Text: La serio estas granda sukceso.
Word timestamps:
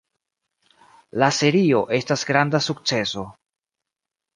La 1.25 1.29
serio 1.41 1.85
estas 2.01 2.27
granda 2.33 2.67
sukceso. 2.73 3.31